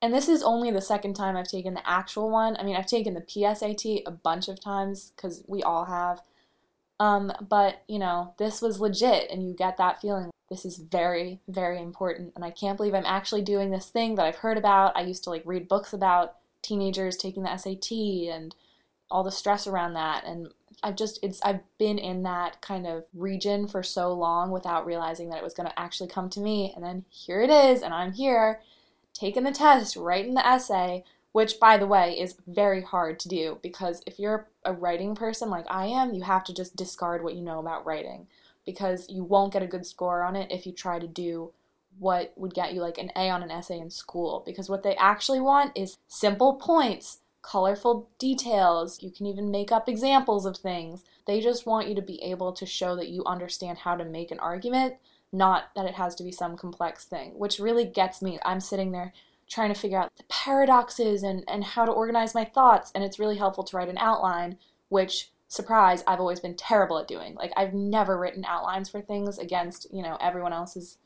And 0.00 0.14
this 0.14 0.28
is 0.28 0.42
only 0.42 0.70
the 0.70 0.80
second 0.80 1.14
time 1.14 1.36
I've 1.36 1.48
taken 1.48 1.74
the 1.74 1.88
actual 1.88 2.30
one. 2.30 2.56
I 2.56 2.62
mean, 2.62 2.76
I've 2.76 2.86
taken 2.86 3.14
the 3.14 3.20
PSAT 3.20 4.02
a 4.06 4.10
bunch 4.10 4.48
of 4.48 4.60
times 4.60 5.12
because 5.16 5.42
we 5.48 5.62
all 5.62 5.86
have. 5.86 6.20
Um, 7.00 7.32
but, 7.48 7.82
you 7.86 7.98
know, 7.98 8.34
this 8.38 8.60
was 8.60 8.80
legit, 8.80 9.30
and 9.30 9.46
you 9.46 9.54
get 9.54 9.76
that 9.76 10.00
feeling. 10.00 10.30
This 10.50 10.64
is 10.64 10.78
very, 10.78 11.40
very 11.46 11.80
important, 11.80 12.32
and 12.34 12.44
I 12.44 12.50
can't 12.50 12.76
believe 12.76 12.94
I'm 12.94 13.04
actually 13.06 13.42
doing 13.42 13.70
this 13.70 13.88
thing 13.88 14.14
that 14.14 14.26
I've 14.26 14.36
heard 14.36 14.56
about. 14.56 14.96
I 14.96 15.02
used 15.02 15.24
to 15.24 15.30
like 15.30 15.42
read 15.44 15.68
books 15.68 15.92
about 15.92 16.36
teenagers 16.62 17.16
taking 17.16 17.42
the 17.42 17.56
SAT 17.56 17.92
and 18.34 18.54
all 19.10 19.22
the 19.22 19.30
stress 19.30 19.66
around 19.66 19.94
that, 19.94 20.24
and 20.24 20.48
I've 20.82 20.96
just 20.96 21.18
it's 21.22 21.40
I've 21.42 21.60
been 21.78 21.98
in 21.98 22.22
that 22.22 22.60
kind 22.60 22.86
of 22.86 23.04
region 23.12 23.68
for 23.68 23.82
so 23.82 24.12
long 24.12 24.50
without 24.50 24.86
realizing 24.86 25.28
that 25.30 25.38
it 25.38 25.44
was 25.44 25.54
going 25.54 25.68
to 25.68 25.78
actually 25.78 26.08
come 26.08 26.30
to 26.30 26.40
me, 26.40 26.72
and 26.74 26.84
then 26.84 27.04
here 27.10 27.42
it 27.42 27.50
is, 27.50 27.82
and 27.82 27.92
I'm 27.92 28.12
here 28.12 28.60
taking 29.12 29.42
the 29.42 29.52
test, 29.52 29.96
writing 29.96 30.34
the 30.34 30.46
essay, 30.46 31.04
which 31.32 31.60
by 31.60 31.76
the 31.76 31.86
way 31.86 32.18
is 32.18 32.36
very 32.46 32.82
hard 32.82 33.18
to 33.20 33.28
do 33.28 33.58
because 33.62 34.02
if 34.06 34.18
you're 34.18 34.48
a 34.68 34.72
writing 34.72 35.14
person 35.14 35.48
like 35.48 35.64
I 35.68 35.86
am, 35.86 36.12
you 36.12 36.22
have 36.22 36.44
to 36.44 36.54
just 36.54 36.76
discard 36.76 37.24
what 37.24 37.34
you 37.34 37.40
know 37.40 37.58
about 37.58 37.86
writing 37.86 38.26
because 38.66 39.08
you 39.08 39.24
won't 39.24 39.52
get 39.52 39.62
a 39.62 39.66
good 39.66 39.86
score 39.86 40.22
on 40.22 40.36
it 40.36 40.52
if 40.52 40.66
you 40.66 40.72
try 40.72 40.98
to 40.98 41.08
do 41.08 41.52
what 41.98 42.32
would 42.36 42.54
get 42.54 42.74
you 42.74 42.82
like 42.82 42.98
an 42.98 43.10
A 43.16 43.30
on 43.30 43.42
an 43.42 43.50
essay 43.50 43.78
in 43.78 43.90
school 43.90 44.42
because 44.44 44.68
what 44.68 44.82
they 44.82 44.94
actually 44.96 45.40
want 45.40 45.76
is 45.76 45.96
simple 46.06 46.54
points, 46.56 47.20
colorful 47.40 48.10
details. 48.18 49.02
You 49.02 49.10
can 49.10 49.24
even 49.24 49.50
make 49.50 49.72
up 49.72 49.88
examples 49.88 50.44
of 50.44 50.58
things. 50.58 51.02
They 51.26 51.40
just 51.40 51.66
want 51.66 51.88
you 51.88 51.94
to 51.94 52.02
be 52.02 52.22
able 52.22 52.52
to 52.52 52.66
show 52.66 52.94
that 52.96 53.08
you 53.08 53.24
understand 53.24 53.78
how 53.78 53.96
to 53.96 54.04
make 54.04 54.30
an 54.30 54.38
argument, 54.38 54.96
not 55.32 55.70
that 55.74 55.86
it 55.86 55.94
has 55.94 56.14
to 56.16 56.22
be 56.22 56.30
some 56.30 56.56
complex 56.56 57.06
thing, 57.06 57.38
which 57.38 57.58
really 57.58 57.86
gets 57.86 58.20
me. 58.20 58.38
I'm 58.44 58.60
sitting 58.60 58.92
there 58.92 59.14
trying 59.48 59.72
to 59.72 59.78
figure 59.78 59.98
out 59.98 60.14
the 60.16 60.24
paradoxes 60.24 61.22
and, 61.22 61.44
and 61.48 61.64
how 61.64 61.84
to 61.84 61.92
organize 61.92 62.34
my 62.34 62.44
thoughts. 62.44 62.92
And 62.94 63.02
it's 63.02 63.18
really 63.18 63.36
helpful 63.36 63.64
to 63.64 63.76
write 63.76 63.88
an 63.88 63.98
outline, 63.98 64.58
which, 64.88 65.30
surprise, 65.48 66.04
I've 66.06 66.20
always 66.20 66.40
been 66.40 66.54
terrible 66.54 66.98
at 66.98 67.08
doing. 67.08 67.34
Like, 67.34 67.52
I've 67.56 67.74
never 67.74 68.18
written 68.18 68.44
outlines 68.44 68.88
for 68.88 69.00
things 69.00 69.38
against, 69.38 69.86
you 69.92 70.02
know, 70.02 70.18
everyone 70.20 70.52
else's 70.52 70.98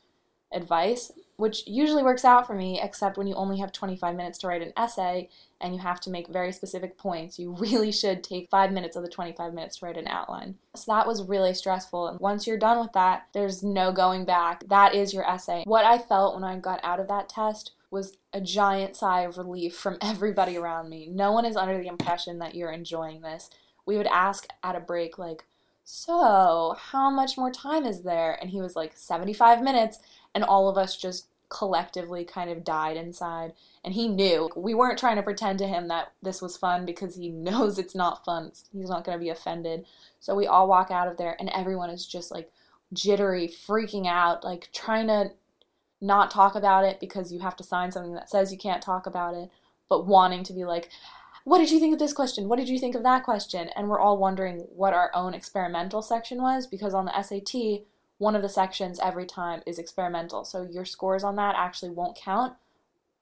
advice, 0.53 1.13
which 1.37 1.67
usually 1.67 2.03
works 2.03 2.25
out 2.25 2.47
for 2.47 2.55
me, 2.55 2.81
except 2.83 3.17
when 3.17 3.27
you 3.27 3.35
only 3.35 3.59
have 3.59 3.73
25 3.73 4.15
minutes 4.15 4.39
to 4.39 4.47
write 4.47 4.63
an 4.63 4.73
essay 4.77 5.29
and 5.61 5.75
you 5.75 5.81
have 5.81 6.01
to 6.01 6.11
make 6.11 6.29
very 6.29 6.53
specific 6.53 6.99
points. 6.99 7.39
You 7.39 7.53
really 7.59 7.93
should 7.93 8.23
take 8.23 8.51
five 8.51 8.73
minutes 8.73 8.97
of 8.97 9.03
the 9.03 9.09
25 9.09 9.55
minutes 9.55 9.79
to 9.79 9.87
write 9.87 9.97
an 9.97 10.09
outline. 10.09 10.57
So 10.75 10.93
that 10.93 11.07
was 11.07 11.23
really 11.23 11.55
stressful. 11.55 12.09
And 12.09 12.21
once 12.21 12.47
you're 12.47 12.59
done 12.59 12.81
with 12.81 12.93
that, 12.93 13.29
there's 13.33 13.63
no 13.63 13.93
going 13.93 14.25
back. 14.25 14.65
That 14.69 14.95
is 14.95 15.15
your 15.15 15.29
essay. 15.29 15.63
What 15.65 15.85
I 15.85 15.99
felt 15.99 16.35
when 16.35 16.45
I 16.45 16.59
got 16.59 16.81
out 16.83 17.01
of 17.01 17.09
that 17.09 17.29
test 17.29 17.73
was 17.93 18.17
a 18.33 18.41
giant 18.41 18.97
sigh 18.97 19.21
of 19.21 19.37
relief 19.37 19.77
from 19.77 19.99
everybody 20.01 20.57
around 20.57 20.89
me. 20.89 21.07
No 21.13 21.31
one 21.31 21.45
is 21.45 21.57
under 21.57 21.79
the 21.79 21.89
impression 21.89 22.39
that 22.39 22.55
you're 22.55 22.73
enjoying 22.73 23.21
this. 23.21 23.51
We 23.85 23.99
would 23.99 24.07
ask 24.07 24.49
at 24.63 24.75
a 24.75 24.81
break, 24.81 25.19
like, 25.19 25.45
so 25.85 26.75
how 26.79 27.11
much 27.11 27.37
more 27.37 27.51
time 27.51 27.85
is 27.85 28.03
there? 28.03 28.39
And 28.41 28.49
he 28.49 28.61
was 28.61 28.75
like, 28.75 28.93
75 28.97 29.63
minutes. 29.63 29.99
And 30.35 30.43
all 30.43 30.69
of 30.69 30.79
us 30.79 30.97
just 30.97 31.27
collectively 31.51 32.25
kind 32.25 32.49
of 32.49 32.65
died 32.65 32.97
inside. 32.97 33.53
And 33.85 33.93
he 33.93 34.09
knew. 34.09 34.49
We 34.57 34.73
weren't 34.73 34.99
trying 34.99 35.17
to 35.17 35.23
pretend 35.23 35.59
to 35.59 35.67
him 35.67 35.89
that 35.89 36.13
this 36.23 36.41
was 36.41 36.57
fun 36.57 36.87
because 36.87 37.15
he 37.15 37.29
knows 37.31 37.79
it's 37.79 37.95
not 37.95 38.25
fun. 38.25 38.53
He's 38.73 38.89
not 38.89 39.05
going 39.05 39.19
to 39.19 39.23
be 39.23 39.31
offended. 39.31 39.85
So 40.19 40.35
we 40.35 40.47
all 40.47 40.67
walk 40.67 40.91
out 40.91 41.09
of 41.09 41.19
there, 41.19 41.37
and 41.39 41.51
everyone 41.51 41.91
is 41.91 42.07
just 42.07 42.31
like 42.31 42.51
jittery, 42.93 43.49
freaking 43.49 44.07
out, 44.07 44.45
like 44.45 44.71
trying 44.73 45.09
to 45.09 45.33
not 46.03 46.31
talk 46.31 46.55
about 46.55 46.85
it 46.85 47.01
because 47.01 47.33
you 47.33 47.41
have 47.41 47.57
to 47.57 47.65
sign 47.65 47.93
something 47.93 48.15
that 48.15 48.29
says 48.29 48.53
you 48.53 48.59
can't 48.59 48.83
talk 48.83 49.07
about 49.07 49.35
it, 49.35 49.51
but 49.89 50.07
wanting 50.07 50.43
to 50.45 50.53
be 50.53 50.65
like, 50.65 50.91
what 51.45 51.59
did 51.59 51.71
you 51.71 51.81
think 51.81 51.93
of 51.93 51.99
this 51.99 52.13
question? 52.13 52.49
What 52.49 52.59
did 52.59 52.69
you 52.69 52.79
think 52.79 52.95
of 52.95 53.03
that 53.05 53.25
question? 53.25 53.71
And 53.75 53.89
we're 53.89 54.01
all 54.01 54.19
wondering 54.19 54.67
what 54.75 54.95
our 54.95 55.11
own 55.15 55.35
experimental 55.35 56.03
section 56.03 56.43
was 56.43 56.67
because 56.67 56.95
on 56.95 57.07
the 57.07 57.23
SAT, 57.23 57.85
one 58.19 58.37
of 58.37 58.43
the 58.43 58.49
sections 58.49 59.01
every 59.03 59.27
time 59.27 59.63
is 59.67 59.79
experimental. 59.79 60.45
So 60.45 60.63
your 60.63 60.85
scores 60.85 61.25
on 61.25 61.37
that 61.37 61.57
actually 61.57 61.91
won't 61.91 62.17
count, 62.17 62.55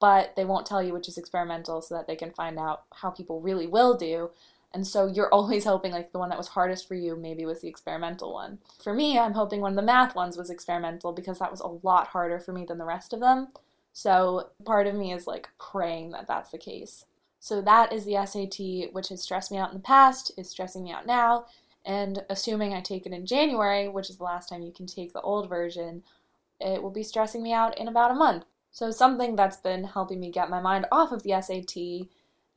but 0.00 0.34
they 0.36 0.44
won't 0.44 0.66
tell 0.66 0.82
you 0.82 0.92
which 0.92 1.08
is 1.08 1.16
experimental 1.16 1.80
so 1.80 1.94
that 1.94 2.06
they 2.06 2.16
can 2.16 2.30
find 2.30 2.58
out 2.58 2.84
how 2.96 3.10
people 3.10 3.40
really 3.40 3.66
will 3.66 3.96
do. 3.96 4.30
And 4.72 4.86
so 4.86 5.06
you're 5.06 5.28
always 5.32 5.64
hoping 5.64 5.92
like 5.92 6.12
the 6.12 6.18
one 6.18 6.28
that 6.30 6.38
was 6.38 6.48
hardest 6.48 6.86
for 6.88 6.94
you 6.94 7.16
maybe 7.16 7.44
was 7.44 7.60
the 7.60 7.68
experimental 7.68 8.32
one. 8.32 8.58
For 8.82 8.94
me, 8.94 9.18
I'm 9.18 9.34
hoping 9.34 9.60
one 9.60 9.72
of 9.72 9.76
the 9.76 9.82
math 9.82 10.14
ones 10.14 10.36
was 10.36 10.50
experimental 10.50 11.12
because 11.12 11.38
that 11.38 11.50
was 11.50 11.60
a 11.60 11.78
lot 11.86 12.08
harder 12.08 12.38
for 12.38 12.52
me 12.52 12.64
than 12.64 12.78
the 12.78 12.84
rest 12.84 13.12
of 13.12 13.20
them. 13.20 13.48
So 13.92 14.50
part 14.64 14.86
of 14.86 14.94
me 14.94 15.12
is 15.12 15.26
like 15.26 15.48
praying 15.58 16.10
that 16.12 16.26
that's 16.28 16.50
the 16.50 16.58
case. 16.58 17.04
So 17.40 17.62
that 17.62 17.92
is 17.92 18.04
the 18.04 18.24
SAT, 18.24 18.92
which 18.92 19.08
has 19.08 19.22
stressed 19.22 19.50
me 19.50 19.58
out 19.58 19.70
in 19.70 19.76
the 19.76 19.82
past, 19.82 20.30
is 20.36 20.50
stressing 20.50 20.84
me 20.84 20.92
out 20.92 21.06
now. 21.06 21.46
And 21.84 22.22
assuming 22.28 22.74
I 22.74 22.82
take 22.82 23.06
it 23.06 23.12
in 23.12 23.24
January, 23.24 23.88
which 23.88 24.10
is 24.10 24.18
the 24.18 24.24
last 24.24 24.50
time 24.50 24.62
you 24.62 24.72
can 24.72 24.86
take 24.86 25.14
the 25.14 25.22
old 25.22 25.48
version, 25.48 26.02
it 26.60 26.82
will 26.82 26.90
be 26.90 27.02
stressing 27.02 27.42
me 27.42 27.54
out 27.54 27.76
in 27.78 27.88
about 27.88 28.10
a 28.10 28.14
month. 28.14 28.44
So, 28.70 28.90
something 28.90 29.34
that's 29.34 29.56
been 29.56 29.84
helping 29.84 30.20
me 30.20 30.30
get 30.30 30.50
my 30.50 30.60
mind 30.60 30.86
off 30.92 31.10
of 31.10 31.22
the 31.22 31.40
SAT 31.40 32.08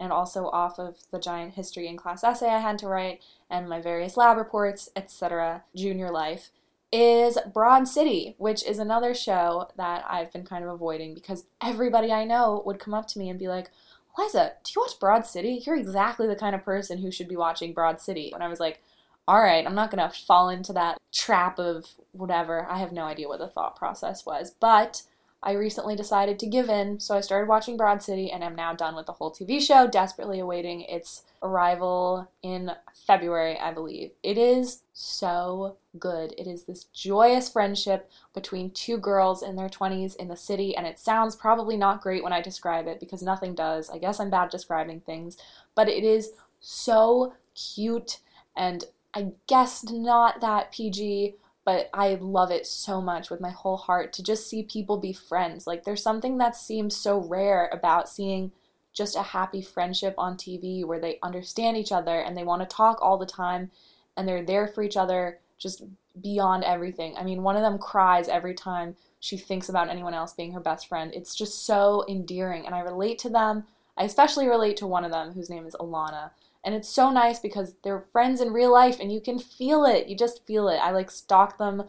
and 0.04 0.12
also 0.12 0.48
off 0.50 0.78
of 0.78 0.98
the 1.12 1.20
giant 1.20 1.54
history 1.54 1.88
and 1.88 1.98
class 1.98 2.26
essay 2.26 2.50
I 2.50 2.60
had 2.60 2.78
to 2.80 2.88
write 2.88 3.22
and 3.50 3.70
my 3.70 3.80
various 3.80 4.18
lab 4.18 4.38
reports, 4.38 4.90
etc., 4.96 5.64
junior 5.76 6.12
life, 6.12 6.50
is 6.92 7.38
Broad 7.54 7.88
City, 7.88 8.36
which 8.38 8.64
is 8.66 8.80
another 8.80 9.14
show 9.14 9.70
that 9.78 10.04
I've 10.08 10.34
been 10.34 10.44
kind 10.44 10.64
of 10.64 10.70
avoiding 10.70 11.14
because 11.14 11.46
everybody 11.62 12.12
I 12.12 12.26
know 12.26 12.62
would 12.66 12.80
come 12.80 12.94
up 12.94 13.08
to 13.10 13.20
me 13.20 13.30
and 13.30 13.40
be 13.40 13.48
like, 13.48 13.72
Liza, 14.18 14.54
do 14.64 14.74
you 14.76 14.82
watch 14.82 15.00
Broad 15.00 15.26
City? 15.26 15.64
You're 15.66 15.78
exactly 15.78 16.28
the 16.28 16.36
kind 16.36 16.54
of 16.54 16.66
person 16.66 16.98
who 16.98 17.12
should 17.12 17.30
be 17.30 17.36
watching 17.38 17.74
Broad 17.74 18.02
City. 18.02 18.32
And 18.34 18.44
I 18.44 18.48
was 18.48 18.60
like, 18.60 18.82
all 19.28 19.42
right, 19.42 19.66
I'm 19.66 19.74
not 19.74 19.90
going 19.90 20.08
to 20.08 20.16
fall 20.16 20.50
into 20.50 20.74
that 20.74 20.98
trap 21.14 21.58
of 21.58 21.86
whatever. 22.12 22.68
I 22.70 22.78
have 22.80 22.92
no 22.92 23.06
idea 23.06 23.30
what 23.30 23.40
the 23.40 23.48
thought 23.48 23.76
process 23.78 24.26
was. 24.26 24.54
But 24.60 25.04
I 25.46 25.52
recently 25.54 25.96
decided 25.96 26.40
to 26.40 26.48
give 26.48 26.70
in, 26.70 27.02
so 27.02 27.16
I 27.16 27.22
started 27.22 27.50
watching 27.50 27.76
Broad 27.76 28.02
City 28.02 28.32
and 28.32 28.44
am 28.44 28.56
now 28.56 28.74
done 28.74 28.96
with 28.96 29.06
the 29.06 29.12
whole 29.12 29.32
TV 29.32 29.62
show, 29.62 29.88
desperately 29.88 30.40
awaiting 30.40 30.82
its 30.82 31.24
arrival 31.42 32.32
in 32.42 32.72
February, 33.06 33.60
I 33.60 33.74
believe. 33.74 34.12
It 34.24 34.38
is 34.38 34.84
so 34.94 35.76
good. 36.00 36.34
It 36.38 36.48
is 36.48 36.64
this 36.64 36.86
joyous 36.86 37.50
friendship 37.50 38.10
between 38.34 38.72
two 38.72 38.98
girls 38.98 39.44
in 39.44 39.58
their 39.58 39.68
20s 39.68 40.16
in 40.16 40.30
the 40.30 40.38
city, 40.38 40.76
and 40.76 40.88
it 40.88 40.98
sounds 40.98 41.36
probably 41.36 41.76
not 41.76 42.02
great 42.02 42.24
when 42.24 42.34
I 42.34 42.42
describe 42.42 42.88
it 42.88 43.02
because 43.02 43.22
nothing 43.22 43.54
does. 43.54 43.90
I 43.90 43.98
guess 43.98 44.22
I'm 44.22 44.30
bad 44.30 44.50
describing 44.50 45.02
things, 45.02 45.38
but 45.76 45.90
it 45.90 46.06
is 46.06 46.32
so 46.62 47.34
cute 47.54 48.20
and 48.56 48.86
I 49.14 49.34
guess 49.48 49.84
not 49.84 50.42
that 50.42 50.72
PG 50.72 51.36
but 51.66 51.90
I 51.94 52.16
love 52.16 52.52
it 52.52 52.66
so 52.68 53.02
much 53.02 53.30
with 53.30 53.40
my 53.40 53.52
whole 53.52 53.78
heart 53.78 54.12
to 54.14 54.24
just 54.24 54.50
see 54.50 54.64
people 54.64 54.98
be 54.98 55.14
friends. 55.14 55.66
Like, 55.66 55.84
there's 55.84 56.04
something 56.04 56.38
that 56.38 56.56
seems 56.56 56.96
so 56.96 57.18
rare 57.18 57.70
about 57.72 58.10
seeing 58.10 58.52
just 58.94 59.16
a 59.16 59.22
happy 59.22 59.62
friendship 59.62 60.14
on 60.18 60.38
TV 60.38 60.86
where 60.86 61.00
they 61.00 61.20
understand 61.24 61.78
each 61.78 61.92
other 61.92 62.20
and 62.20 62.38
they 62.38 62.44
want 62.44 62.62
to 62.62 62.76
talk 62.76 63.00
all 63.02 63.18
the 63.18 63.26
time 63.26 63.72
and 64.16 64.28
they're 64.28 64.46
there 64.46 64.68
for 64.68 64.84
each 64.84 64.98
other 64.98 65.40
just 65.58 65.84
beyond 66.22 66.64
everything. 66.64 67.16
I 67.18 67.24
mean, 67.24 67.42
one 67.42 67.56
of 67.56 67.64
them 67.64 67.80
cries 67.80 68.28
every 68.28 68.54
time 68.54 68.96
she 69.20 69.38
thinks 69.38 69.70
about 69.70 69.90
anyone 69.90 70.14
else 70.14 70.34
being 70.34 70.52
her 70.52 70.60
best 70.60 70.88
friend. 70.88 71.12
It's 71.14 71.34
just 71.34 71.66
so 71.66 72.06
endearing 72.08 72.66
and 72.66 72.76
I 72.76 72.80
relate 72.80 73.18
to 73.20 73.30
them. 73.30 73.64
I 73.98 74.04
especially 74.04 74.48
relate 74.48 74.78
to 74.78 74.88
one 74.88 75.06
of 75.06 75.12
them 75.12 75.34
whose 75.34 75.50
name 75.50 75.66
is 75.66 75.76
Ilana 75.80 76.32
and 76.64 76.74
it's 76.74 76.90
so 76.90 77.10
nice 77.12 77.40
because 77.40 77.76
they're 77.84 78.00
friends 78.00 78.42
in 78.42 78.54
real 78.54 78.72
life 78.72 79.00
and 79.00 79.12
you 79.12 79.20
can 79.20 79.40
feel 79.40 79.86
it. 79.86 80.08
You 80.08 80.16
just 80.16 80.46
feel 80.46 80.68
it. 80.68 80.78
I 80.78 80.92
like 80.92 81.12
stalk 81.12 81.58
them 81.58 81.84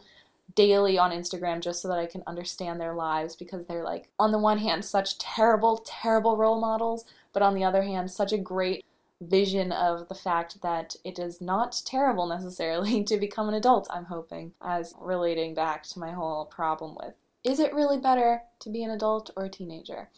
daily 0.54 0.98
on 0.98 1.10
Instagram 1.10 1.60
just 1.60 1.80
so 1.80 1.88
that 1.88 1.98
I 1.98 2.06
can 2.06 2.22
understand 2.26 2.80
their 2.80 2.94
lives 2.94 3.36
because 3.36 3.66
they're 3.66 3.84
like, 3.84 4.08
on 4.18 4.32
the 4.32 4.38
one 4.38 4.58
hand, 4.58 4.84
such 4.84 5.18
terrible, 5.18 5.84
terrible 5.86 6.36
role 6.36 6.60
models, 6.60 7.04
but 7.32 7.42
on 7.42 7.54
the 7.54 7.64
other 7.64 7.82
hand, 7.82 8.10
such 8.10 8.32
a 8.32 8.38
great 8.38 8.84
vision 9.20 9.72
of 9.72 10.08
the 10.08 10.14
fact 10.14 10.60
that 10.62 10.96
it 11.04 11.18
is 11.18 11.40
not 11.40 11.80
terrible 11.84 12.26
necessarily 12.26 13.02
to 13.04 13.16
become 13.16 13.48
an 13.48 13.54
adult, 13.54 13.88
I'm 13.90 14.06
hoping, 14.06 14.52
as 14.60 14.94
relating 15.00 15.54
back 15.54 15.84
to 15.84 15.98
my 15.98 16.12
whole 16.12 16.44
problem 16.44 16.96
with 16.96 17.14
is 17.44 17.60
it 17.60 17.74
really 17.74 17.98
better 17.98 18.42
to 18.58 18.70
be 18.70 18.82
an 18.82 18.90
adult 18.90 19.30
or 19.36 19.44
a 19.44 19.50
teenager? 19.50 20.08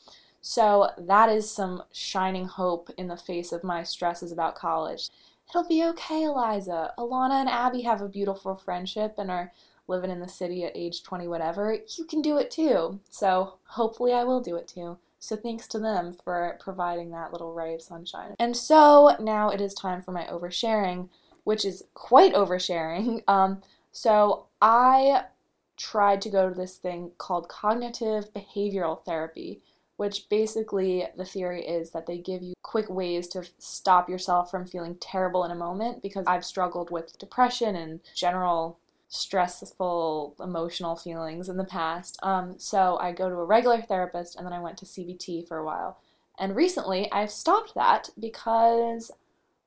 So 0.46 0.90
that 0.96 1.28
is 1.28 1.50
some 1.50 1.82
shining 1.92 2.44
hope 2.44 2.88
in 2.96 3.08
the 3.08 3.16
face 3.16 3.50
of 3.50 3.64
my 3.64 3.82
stresses 3.82 4.30
about 4.30 4.54
college. 4.54 5.10
It'll 5.50 5.66
be 5.66 5.82
okay, 5.86 6.22
Eliza. 6.22 6.92
Ilana 6.96 7.40
and 7.40 7.48
Abbi 7.48 7.80
have 7.80 8.00
a 8.00 8.08
beautiful 8.08 8.54
friendship 8.54 9.16
and 9.18 9.28
are 9.28 9.52
living 9.88 10.08
in 10.08 10.20
the 10.20 10.28
city 10.28 10.62
at 10.62 10.76
age 10.76 11.02
20, 11.02 11.26
whatever. 11.26 11.76
You 11.98 12.04
can 12.04 12.22
do 12.22 12.38
it 12.38 12.52
too. 12.52 13.00
So 13.10 13.54
hopefully 13.64 14.12
I 14.12 14.22
will 14.22 14.40
do 14.40 14.54
it 14.54 14.68
too. 14.68 14.98
So 15.18 15.34
thanks 15.34 15.66
to 15.66 15.80
them 15.80 16.16
for 16.24 16.56
providing 16.60 17.10
that 17.10 17.32
little 17.32 17.52
ray 17.52 17.74
of 17.74 17.82
sunshine. 17.82 18.36
And 18.38 18.56
so 18.56 19.16
now 19.18 19.50
it 19.50 19.60
is 19.60 19.74
time 19.74 20.00
for 20.00 20.12
my 20.12 20.26
oversharing, 20.26 21.08
which 21.42 21.64
is 21.64 21.82
quite 21.94 22.34
oversharing. 22.34 23.24
Um, 23.28 23.62
so 23.90 24.46
I 24.62 25.24
tried 25.76 26.22
to 26.22 26.30
go 26.30 26.48
to 26.48 26.54
this 26.54 26.76
thing 26.76 27.10
called 27.18 27.48
cognitive 27.48 28.32
behavioral 28.32 29.04
therapy 29.04 29.60
which 29.96 30.28
basically 30.28 31.06
the 31.16 31.24
theory 31.24 31.66
is 31.66 31.90
that 31.90 32.06
they 32.06 32.18
give 32.18 32.42
you 32.42 32.54
quick 32.62 32.90
ways 32.90 33.28
to 33.28 33.42
stop 33.58 34.08
yourself 34.08 34.50
from 34.50 34.66
feeling 34.66 34.96
terrible 35.00 35.44
in 35.44 35.50
a 35.50 35.56
moment 35.56 36.02
because 36.02 36.24
I've 36.26 36.44
struggled 36.44 36.90
with 36.90 37.18
depression 37.18 37.74
and 37.76 38.00
general 38.14 38.78
stressful 39.08 40.34
emotional 40.40 40.96
feelings 40.96 41.48
in 41.48 41.56
the 41.56 41.64
past. 41.64 42.18
Um, 42.22 42.56
so 42.58 42.98
I 42.98 43.12
go 43.12 43.28
to 43.28 43.36
a 43.36 43.44
regular 43.44 43.80
therapist 43.80 44.36
and 44.36 44.44
then 44.44 44.52
I 44.52 44.60
went 44.60 44.78
to 44.78 44.84
CBT 44.84 45.46
for 45.46 45.58
a 45.58 45.64
while. 45.64 45.98
And 46.38 46.54
recently 46.54 47.10
I've 47.12 47.30
stopped 47.30 47.74
that 47.74 48.10
because 48.18 49.10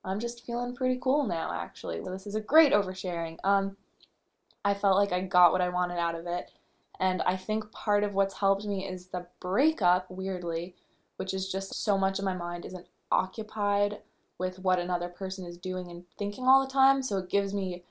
I'm 0.04 0.20
just 0.20 0.46
feeling 0.46 0.76
pretty 0.76 1.00
cool 1.02 1.26
now, 1.26 1.52
actually. 1.54 2.04
So 2.04 2.12
this 2.12 2.28
is 2.28 2.36
a 2.36 2.42
great 2.42 2.74
oversharing. 2.74 3.38
Um, 3.44 3.78
I 4.64 4.74
felt 4.74 4.98
like 4.98 5.12
I 5.12 5.22
got 5.22 5.52
what 5.52 5.62
I 5.62 5.70
wanted 5.70 5.98
out 5.98 6.16
of 6.16 6.28
it. 6.28 6.52
And 7.00 7.22
I 7.22 7.38
think 7.38 7.72
part 7.72 8.04
of 8.04 8.14
what's 8.14 8.40
helped 8.40 8.66
me 8.66 8.86
is 8.86 9.08
the 9.08 9.28
breakup, 9.40 10.10
weirdly, 10.10 10.76
which 11.18 11.34
is 11.34 11.52
just 11.52 11.74
so 11.74 11.98
much 11.98 12.20
of 12.20 12.26
my 12.26 12.34
mind 12.34 12.66
isn't 12.66 12.88
occupied 13.12 14.00
with 14.38 14.60
what 14.60 14.80
another 14.80 15.10
person 15.10 15.46
is 15.46 15.58
doing 15.58 15.90
and 15.90 16.04
thinking 16.18 16.46
all 16.46 16.66
the 16.66 16.72
time. 16.72 17.02
So 17.02 17.18
it 17.18 17.30
gives 17.30 17.54
me 17.54 17.84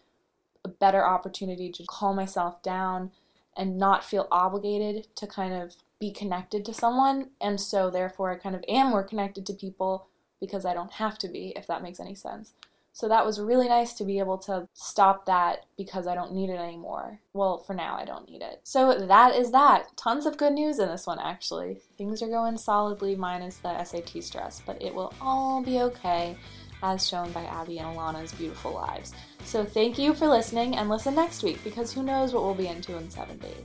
a 0.65 0.69
better 0.69 1.05
opportunity 1.05 1.71
to 1.73 1.85
calm 1.87 2.17
myself 2.17 2.63
down 2.63 3.11
and 3.57 3.79
not 3.79 4.05
feel 4.05 4.29
obligated 4.31 5.09
to 5.17 5.27
kind 5.27 5.53
of 5.53 5.77
be 5.99 6.13
connected 6.13 6.65
to 6.65 6.75
someone. 6.75 7.31
And 7.41 7.61
so 7.61 7.91
therefore, 7.91 8.31
I 8.31 8.37
kind 8.37 8.55
of 8.55 8.65
am 8.69 8.91
more 8.91 9.03
connected 9.03 9.45
to 9.47 9.53
people 9.53 10.07
because 10.41 10.65
I 10.65 10.75
don't 10.75 10.93
have 10.93 11.19
to 11.19 11.29
be, 11.29 11.53
if 11.57 11.67
that 11.67 11.83
makes 11.83 11.99
any 11.99 12.15
sense. 12.15 12.53
So 12.93 13.09
that 13.09 13.25
was 13.25 13.41
really 13.41 13.69
nice 13.69 13.93
to 13.95 14.05
be 14.05 14.19
able 14.19 14.39
to 14.39 14.69
stop 14.75 15.27
that 15.27 15.67
because 15.77 16.07
I 16.09 16.17
don't 16.17 16.33
need 16.33 16.51
it 16.51 16.59
anymore. 16.59 17.21
Well, 17.33 17.63
for 17.65 17.73
now, 17.75 17.97
I 17.97 18.05
don't 18.05 18.29
need 18.29 18.43
it. 18.43 18.61
So 18.65 19.07
that 19.07 19.37
is 19.37 19.53
that. 19.53 19.97
Tons 19.97 20.27
of 20.27 20.37
good 20.37 20.53
news 20.53 20.81
in 20.81 20.89
this 20.89 21.07
one, 21.07 21.21
actually. 21.21 21.81
Things 21.97 22.23
are 22.23 22.29
going 22.29 22.59
solidly, 22.59 23.15
minus 23.15 23.59
the 23.59 23.85
SAT 23.85 24.23
stress, 24.25 24.61
but 24.67 24.83
it 24.83 24.93
will 24.95 25.15
all 25.21 25.63
be 25.63 25.79
okay, 25.81 26.37
as 26.83 27.07
shown 27.07 27.31
by 27.33 27.45
Abbi 27.45 27.79
and 27.79 27.97
Ilana's 27.97 28.33
beautiful 28.33 28.73
lives. 28.73 29.13
So 29.45 29.65
thank 29.65 29.99
you 29.99 30.13
for 30.13 30.27
listening, 30.27 30.77
and 30.77 30.89
listen 30.89 31.15
next 31.15 31.45
week 31.45 31.63
because 31.63 31.93
who 31.93 32.03
knows 32.03 32.33
what 32.33 32.43
we'll 32.43 32.55
be 32.55 32.67
into 32.67 32.97
in 32.97 33.11
seven 33.11 33.39
days. 33.39 33.65